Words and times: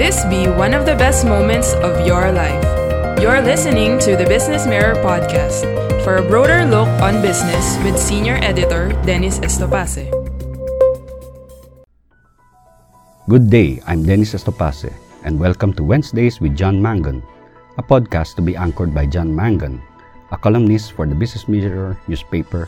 This 0.00 0.24
be 0.32 0.48
one 0.48 0.72
of 0.72 0.88
the 0.88 0.96
best 0.96 1.28
moments 1.28 1.76
of 1.84 2.06
your 2.08 2.32
life. 2.32 2.64
You're 3.20 3.44
listening 3.44 4.00
to 4.00 4.16
the 4.16 4.24
Business 4.24 4.66
Mirror 4.66 4.96
podcast 5.04 5.68
for 6.02 6.16
a 6.16 6.24
broader 6.24 6.64
look 6.64 6.88
on 7.04 7.20
business 7.20 7.76
with 7.84 8.00
senior 8.00 8.40
editor 8.40 8.96
Dennis 9.04 9.38
Estopace. 9.44 10.08
Good 13.28 13.52
day, 13.52 13.84
I'm 13.86 14.02
Dennis 14.02 14.32
Estopace, 14.32 14.90
and 15.28 15.38
welcome 15.38 15.76
to 15.76 15.84
Wednesdays 15.84 16.40
with 16.40 16.56
John 16.56 16.80
Mangun, 16.80 17.22
a 17.76 17.84
podcast 17.84 18.34
to 18.36 18.42
be 18.42 18.56
anchored 18.56 18.96
by 18.96 19.04
John 19.04 19.28
Mangun, 19.28 19.78
a 20.32 20.38
columnist 20.40 20.96
for 20.96 21.06
the 21.06 21.14
Business 21.14 21.46
Mirror 21.46 22.00
newspaper 22.08 22.66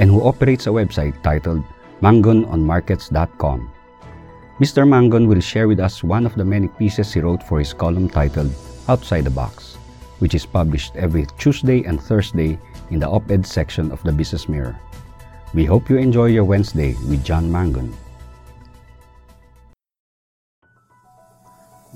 and 0.00 0.08
who 0.08 0.24
operates 0.24 0.66
a 0.66 0.72
website 0.72 1.20
titled 1.22 1.62
mangunonmarkets.com. 2.00 3.75
Mr. 4.58 4.88
Mangun 4.88 5.28
will 5.28 5.40
share 5.40 5.68
with 5.68 5.78
us 5.78 6.02
one 6.02 6.24
of 6.24 6.34
the 6.34 6.44
many 6.44 6.66
pieces 6.66 7.12
he 7.12 7.20
wrote 7.20 7.42
for 7.42 7.58
his 7.58 7.74
column 7.74 8.08
titled 8.08 8.50
Outside 8.88 9.24
the 9.24 9.30
Box, 9.30 9.74
which 10.18 10.34
is 10.34 10.46
published 10.46 10.96
every 10.96 11.26
Tuesday 11.36 11.84
and 11.84 12.00
Thursday 12.00 12.58
in 12.90 12.98
the 12.98 13.06
op 13.06 13.30
ed 13.30 13.46
section 13.46 13.92
of 13.92 14.02
the 14.02 14.12
Business 14.12 14.48
Mirror. 14.48 14.80
We 15.52 15.66
hope 15.66 15.90
you 15.90 15.98
enjoy 15.98 16.26
your 16.32 16.44
Wednesday 16.44 16.94
with 17.06 17.22
John 17.22 17.50
Mangun. 17.50 17.92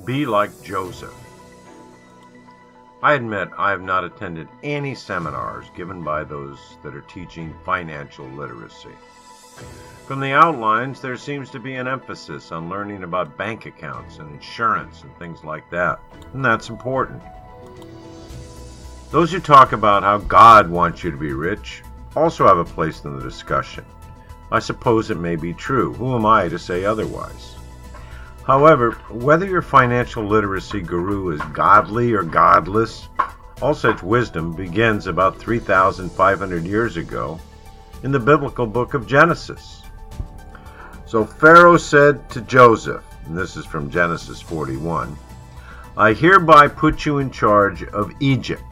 Be 0.04 0.26
like 0.26 0.52
Joseph. 0.62 1.16
I 3.02 3.14
admit 3.14 3.48
I 3.56 3.70
have 3.70 3.80
not 3.80 4.04
attended 4.04 4.48
any 4.62 4.94
seminars 4.94 5.64
given 5.74 6.04
by 6.04 6.24
those 6.24 6.58
that 6.82 6.94
are 6.94 7.08
teaching 7.08 7.54
financial 7.64 8.26
literacy. 8.26 8.92
From 10.06 10.20
the 10.20 10.32
outlines, 10.32 11.00
there 11.00 11.16
seems 11.16 11.50
to 11.50 11.60
be 11.60 11.76
an 11.76 11.86
emphasis 11.86 12.50
on 12.50 12.68
learning 12.68 13.04
about 13.04 13.36
bank 13.38 13.66
accounts 13.66 14.18
and 14.18 14.28
insurance 14.34 15.02
and 15.02 15.16
things 15.18 15.44
like 15.44 15.70
that, 15.70 16.00
and 16.32 16.44
that's 16.44 16.68
important. 16.68 17.22
Those 19.10 19.30
who 19.30 19.40
talk 19.40 19.72
about 19.72 20.02
how 20.02 20.18
God 20.18 20.68
wants 20.68 21.04
you 21.04 21.10
to 21.10 21.16
be 21.16 21.32
rich 21.32 21.82
also 22.16 22.46
have 22.46 22.58
a 22.58 22.64
place 22.64 23.04
in 23.04 23.16
the 23.16 23.22
discussion. 23.22 23.84
I 24.52 24.58
suppose 24.58 25.10
it 25.10 25.18
may 25.18 25.36
be 25.36 25.54
true. 25.54 25.92
Who 25.94 26.16
am 26.16 26.26
I 26.26 26.48
to 26.48 26.58
say 26.58 26.84
otherwise? 26.84 27.54
However, 28.44 28.92
whether 29.10 29.46
your 29.46 29.62
financial 29.62 30.24
literacy 30.24 30.80
guru 30.80 31.30
is 31.30 31.40
godly 31.52 32.14
or 32.14 32.24
godless, 32.24 33.08
all 33.62 33.74
such 33.74 34.02
wisdom 34.02 34.52
begins 34.52 35.06
about 35.06 35.38
3,500 35.38 36.64
years 36.64 36.96
ago 36.96 37.38
in 38.02 38.12
the 38.12 38.18
biblical 38.18 38.66
book 38.66 38.94
of 38.94 39.06
Genesis. 39.06 39.82
So 41.06 41.24
Pharaoh 41.24 41.76
said 41.76 42.28
to 42.30 42.40
Joseph, 42.42 43.04
and 43.26 43.36
this 43.36 43.56
is 43.56 43.66
from 43.66 43.90
Genesis 43.90 44.40
41, 44.40 45.16
I 45.96 46.12
hereby 46.12 46.68
put 46.68 47.04
you 47.04 47.18
in 47.18 47.30
charge 47.30 47.82
of 47.82 48.12
Egypt. 48.20 48.62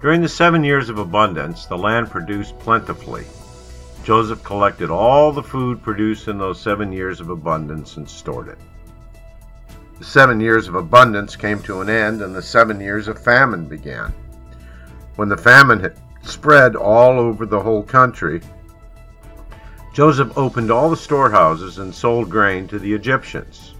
During 0.00 0.22
the 0.22 0.28
seven 0.28 0.64
years 0.64 0.88
of 0.88 0.98
abundance, 0.98 1.66
the 1.66 1.78
land 1.78 2.10
produced 2.10 2.58
plentifully. 2.58 3.24
Joseph 4.02 4.44
collected 4.44 4.90
all 4.90 5.32
the 5.32 5.42
food 5.42 5.82
produced 5.82 6.28
in 6.28 6.36
those 6.36 6.60
seven 6.60 6.92
years 6.92 7.20
of 7.20 7.30
abundance 7.30 7.96
and 7.96 8.08
stored 8.08 8.48
it. 8.48 8.58
The 9.98 10.04
seven 10.04 10.40
years 10.40 10.68
of 10.68 10.74
abundance 10.74 11.36
came 11.36 11.62
to 11.62 11.80
an 11.80 11.88
end, 11.88 12.20
and 12.20 12.34
the 12.34 12.42
seven 12.42 12.80
years 12.80 13.08
of 13.08 13.22
famine 13.22 13.64
began. 13.64 14.12
When 15.16 15.28
the 15.28 15.36
famine 15.36 15.80
had 15.80 15.96
spread 16.24 16.76
all 16.76 17.18
over 17.18 17.46
the 17.46 17.60
whole 17.60 17.82
country, 17.82 18.40
Joseph 19.92 20.36
opened 20.36 20.70
all 20.70 20.90
the 20.90 20.96
storehouses 20.96 21.78
and 21.78 21.94
sold 21.94 22.28
grain 22.28 22.66
to 22.68 22.78
the 22.78 22.92
Egyptians. 22.92 23.74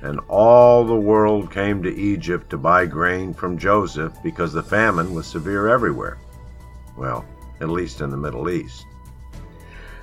And 0.00 0.20
all 0.28 0.84
the 0.84 0.94
world 0.94 1.50
came 1.50 1.82
to 1.82 1.92
Egypt 1.92 2.50
to 2.50 2.56
buy 2.56 2.86
grain 2.86 3.34
from 3.34 3.58
Joseph 3.58 4.12
because 4.22 4.52
the 4.52 4.62
famine 4.62 5.12
was 5.12 5.26
severe 5.26 5.66
everywhere. 5.66 6.18
Well, 6.96 7.24
at 7.60 7.68
least 7.68 8.00
in 8.00 8.10
the 8.10 8.16
Middle 8.16 8.48
East. 8.48 8.86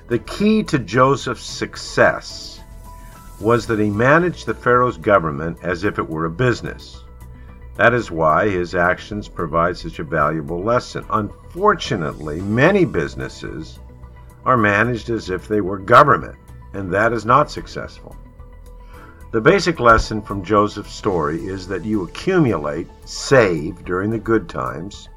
The 0.07 0.19
key 0.19 0.63
to 0.63 0.79
Joseph's 0.79 1.45
success 1.45 2.59
was 3.39 3.67
that 3.67 3.79
he 3.79 3.89
managed 3.89 4.45
the 4.45 4.53
Pharaoh's 4.53 4.97
government 4.97 5.57
as 5.63 5.85
if 5.85 5.97
it 5.97 6.09
were 6.09 6.25
a 6.25 6.29
business. 6.29 7.04
That 7.75 7.93
is 7.93 8.09
why 8.09 8.49
his 8.49 8.73
actions 8.73 9.27
provide 9.27 9.75
such 9.75 9.99
a 9.99 10.03
valuable 10.03 10.63
lesson. 10.63 11.05
Unfortunately, 11.09 12.39
many 12.41 12.85
businesses 12.85 13.79
are 14.45 14.57
managed 14.57 15.09
as 15.09 15.29
if 15.29 15.47
they 15.47 15.59
were 15.59 15.77
government, 15.77 16.37
and 16.73 16.91
that 16.93 17.11
is 17.11 17.25
not 17.25 17.51
successful. 17.51 18.15
The 19.31 19.41
basic 19.41 19.81
lesson 19.81 20.21
from 20.21 20.43
Joseph's 20.43 20.93
story 20.93 21.45
is 21.45 21.67
that 21.67 21.83
you 21.83 22.03
accumulate, 22.03 22.87
save 23.03 23.83
during 23.83 24.09
the 24.09 24.19
good 24.19 24.47
times, 24.47 25.09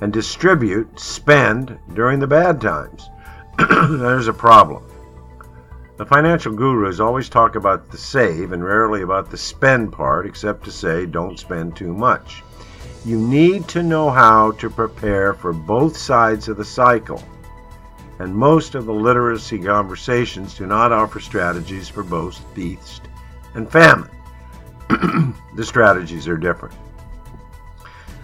and 0.00 0.12
distribute, 0.12 1.00
spend 1.00 1.76
during 1.94 2.20
the 2.20 2.26
bad 2.28 2.60
times. 2.60 3.10
There's 3.58 4.28
a 4.28 4.32
problem. 4.32 4.87
The 5.98 6.06
financial 6.06 6.52
gurus 6.52 7.00
always 7.00 7.28
talk 7.28 7.56
about 7.56 7.90
the 7.90 7.98
save 7.98 8.52
and 8.52 8.64
rarely 8.64 9.02
about 9.02 9.30
the 9.30 9.36
spend 9.36 9.92
part, 9.92 10.26
except 10.26 10.64
to 10.64 10.70
say 10.70 11.06
don't 11.06 11.38
spend 11.38 11.74
too 11.74 11.92
much. 11.92 12.44
You 13.04 13.18
need 13.18 13.66
to 13.68 13.82
know 13.82 14.08
how 14.08 14.52
to 14.52 14.70
prepare 14.70 15.34
for 15.34 15.52
both 15.52 15.96
sides 15.96 16.48
of 16.48 16.56
the 16.56 16.64
cycle 16.64 17.22
and 18.18 18.34
most 18.34 18.74
of 18.74 18.86
the 18.86 18.94
literacy 18.94 19.58
conversations 19.58 20.54
do 20.54 20.66
not 20.66 20.92
offer 20.92 21.20
strategies 21.20 21.88
for 21.88 22.02
both 22.02 22.38
feast 22.54 23.02
and 23.54 23.70
famine. 23.70 24.10
the 24.88 25.64
strategies 25.64 26.26
are 26.26 26.36
different. 26.36 26.74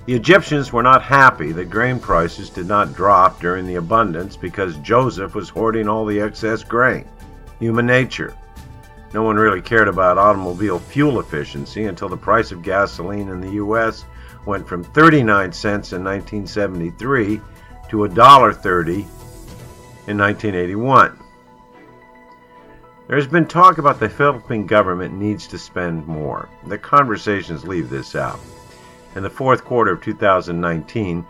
The 0.06 0.14
Egyptians 0.14 0.72
were 0.72 0.82
not 0.82 1.02
happy 1.02 1.52
that 1.52 1.70
grain 1.70 1.98
prices 1.98 2.50
did 2.50 2.66
not 2.66 2.94
drop 2.94 3.40
during 3.40 3.66
the 3.66 3.76
abundance 3.76 4.36
because 4.36 4.76
Joseph 4.76 5.34
was 5.34 5.48
hoarding 5.48 5.88
all 5.88 6.04
the 6.04 6.20
excess 6.20 6.62
grain. 6.62 7.08
Human 7.64 7.86
nature. 7.86 8.36
No 9.14 9.22
one 9.22 9.36
really 9.36 9.62
cared 9.62 9.88
about 9.88 10.18
automobile 10.18 10.78
fuel 10.78 11.18
efficiency 11.18 11.84
until 11.84 12.10
the 12.10 12.16
price 12.18 12.52
of 12.52 12.62
gasoline 12.62 13.30
in 13.30 13.40
the 13.40 13.52
U.S. 13.52 14.04
went 14.44 14.68
from 14.68 14.84
39 14.84 15.50
cents 15.50 15.94
in 15.94 16.04
1973 16.04 17.40
to 17.88 17.96
$1.30 17.96 18.88
in 20.08 20.18
1981. 20.18 21.18
There 23.08 23.16
has 23.16 23.26
been 23.26 23.46
talk 23.46 23.78
about 23.78 23.98
the 23.98 24.10
Philippine 24.10 24.66
government 24.66 25.14
needs 25.14 25.46
to 25.46 25.58
spend 25.58 26.06
more. 26.06 26.50
The 26.66 26.76
conversations 26.76 27.66
leave 27.66 27.88
this 27.88 28.14
out. 28.14 28.40
In 29.16 29.22
the 29.22 29.30
fourth 29.30 29.64
quarter 29.64 29.92
of 29.92 30.02
2019, 30.02 31.24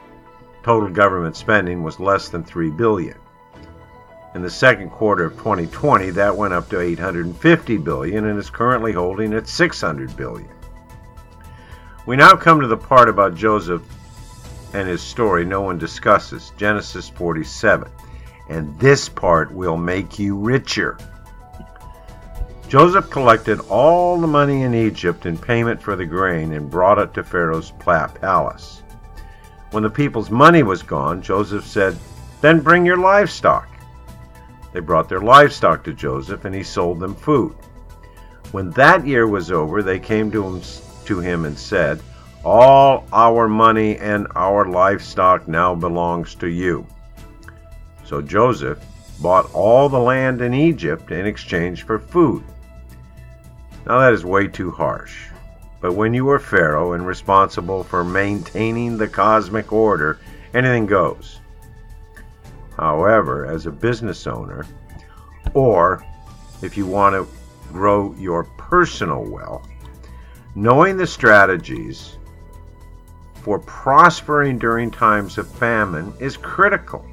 total 0.65 0.89
government 0.89 1.37
spending 1.37 1.85
was 1.85 2.01
less 2.01 2.29
than 2.29 2.43
3 2.43 2.71
billion. 2.71 3.19
In 4.35 4.43
the 4.43 4.51
second 4.51 4.91
quarter 4.91 5.25
of 5.25 5.37
2020, 5.39 6.11
that 6.11 6.37
went 6.37 6.55
up 6.55 6.69
to 6.71 6.81
850 6.81 7.77
billion 7.79 8.27
and 8.27 8.39
is 8.39 8.51
currently 8.51 8.93
holding 8.93 9.33
at 9.35 9.49
600 9.49 10.17
billion. 10.17 10.49
We 12.07 12.17
now 12.17 12.35
come 12.35 12.61
to 12.61 12.67
the 12.67 12.77
part 12.77 13.09
about 13.09 13.35
Joseph 13.35 13.83
and 14.75 14.89
his 14.89 15.03
story 15.03 15.45
no 15.45 15.61
one 15.61 15.79
discusses, 15.79 16.53
Genesis 16.57 17.09
47 17.09 17.91
and 18.49 18.79
this 18.79 19.09
part 19.09 19.53
will 19.53 19.77
make 19.77 20.19
you 20.19 20.37
richer. 20.37 20.99
Joseph 22.69 23.11
collected 23.11 23.61
all 23.69 24.21
the 24.21 24.27
money 24.27 24.63
in 24.63 24.75
Egypt 24.75 25.27
in 25.27 25.39
payment 25.39 25.81
for 25.81 25.97
the 25.97 26.05
grain 26.05 26.53
and 26.53 26.71
brought 26.71 26.99
it 26.99 27.15
to 27.15 27.23
Pharaoh's 27.23 27.73
palace. 27.79 28.83
When 29.71 29.83
the 29.83 29.91
people's 29.91 30.31
money 30.31 30.63
was 30.63 30.83
gone, 30.83 31.23
Joseph 31.23 31.65
said, 31.65 31.97
Then 32.41 32.61
bring 32.61 32.85
your 32.85 32.97
livestock. 32.97 33.69
They 34.75 34.81
brought 34.81 35.09
their 35.09 35.21
livestock 35.21 35.85
to 35.85 35.95
Joseph, 35.95 36.45
and 36.45 36.53
he 36.53 36.65
sold 36.65 36.99
them 36.99 37.15
food. 37.15 37.55
When 38.51 38.71
that 38.71 39.07
year 39.07 39.29
was 39.29 39.53
over, 39.53 39.85
they 39.85 40.01
came 40.01 40.33
to 40.33 40.45
him, 40.45 40.63
to 41.05 41.21
him 41.21 41.45
and 41.45 41.57
said, 41.57 42.03
All 42.45 43.07
our 43.13 43.47
money 43.47 43.97
and 43.99 44.27
our 44.35 44.67
livestock 44.67 45.47
now 45.47 45.77
belongs 45.77 46.35
to 46.37 46.49
you. 46.49 46.85
So 48.05 48.21
Joseph 48.21 48.81
bought 49.21 49.49
all 49.55 49.89
the 49.89 49.99
land 49.99 50.41
in 50.41 50.53
Egypt 50.53 51.13
in 51.13 51.25
exchange 51.25 51.85
for 51.85 52.01
food. 52.01 52.43
Now 53.87 54.01
that 54.01 54.13
is 54.13 54.25
way 54.25 54.49
too 54.49 54.73
harsh. 54.73 55.29
But 55.81 55.93
when 55.93 56.15
you 56.15 56.29
are 56.31 56.41
Pharaoh 56.41 56.95
and 56.95 57.07
responsible 57.07 57.85
for 57.85 58.03
maintaining 58.03 58.97
the 58.97 59.07
cosmic 59.07 59.73
order, 59.73 60.19
anything 60.53 60.87
goes. 60.87 61.39
However, 62.77 63.47
as 63.47 63.67
a 63.67 63.71
business 63.71 64.27
owner, 64.27 64.67
or 65.55 66.05
if 66.63 66.77
you 66.77 66.87
want 66.87 67.15
to 67.15 67.29
grow 67.73 68.15
your 68.15 68.45
personal 68.45 69.25
wealth, 69.25 69.69
knowing 70.55 70.97
the 70.97 71.07
strategies 71.07 72.19
for 73.35 73.59
prospering 73.61 74.59
during 74.59 74.91
times 74.91 75.39
of 75.39 75.47
famine 75.47 76.13
is 76.19 76.37
critical. 76.37 77.05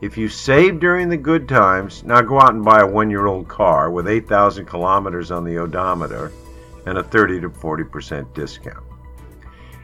If 0.00 0.16
you 0.16 0.28
save 0.28 0.80
during 0.80 1.08
the 1.08 1.16
good 1.16 1.48
times, 1.48 2.04
now 2.04 2.20
go 2.22 2.40
out 2.40 2.54
and 2.54 2.64
buy 2.64 2.80
a 2.80 2.86
one 2.86 3.10
year 3.10 3.26
old 3.26 3.48
car 3.48 3.90
with 3.90 4.08
8,000 4.08 4.66
kilometers 4.66 5.30
on 5.30 5.44
the 5.44 5.58
odometer 5.58 6.32
and 6.86 6.98
a 6.98 7.02
30 7.02 7.40
to 7.40 7.50
40% 7.50 8.32
discount. 8.34 8.84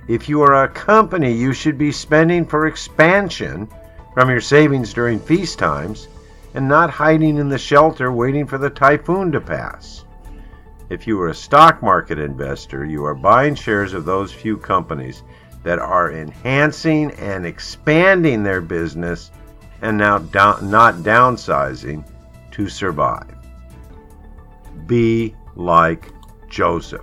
If 0.09 0.29
you 0.29 0.43
are 0.43 0.65
a 0.65 0.69
company, 0.69 1.33
you 1.33 1.53
should 1.53 1.79
be 1.79 1.93
spending 1.93 2.45
for 2.45 2.67
expansion 2.67 3.69
from 4.15 4.29
your 4.29 4.41
savings 4.41 4.93
during 4.93 5.19
feast 5.19 5.59
times 5.59 6.09
and 6.55 6.69
not 6.69 6.91
hiding 6.91 7.39
in 7.39 7.49
the 7.49 7.59
shelter 7.59 8.13
waiting 8.13 8.47
for 8.47 8.59
the 8.59 8.71
typhoon 8.71 9.33
to 9.33 9.41
pass. 9.41 10.05
If 10.91 11.07
you 11.07 11.19
are 11.23 11.29
a 11.29 11.35
stock 11.35 11.83
market 11.83 12.19
investor, 12.19 12.85
you 12.85 13.05
are 13.05 13.15
buying 13.15 13.55
shares 13.55 13.95
of 13.95 14.05
those 14.05 14.33
few 14.33 14.59
companies 14.59 15.23
that 15.63 15.79
are 15.79 16.13
enhancing 16.13 17.13
and 17.13 17.47
expanding 17.47 18.43
their 18.43 18.61
business 18.61 19.31
and 19.81 19.97
now 19.97 20.19
not 20.19 20.97
downsizing 20.97 22.05
to 22.51 22.69
survive. 22.69 23.35
Be 24.87 25.35
like 25.57 26.13
Joseph. 26.49 27.03